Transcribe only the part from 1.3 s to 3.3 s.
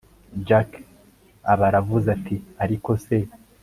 aba aravuze ati ariko se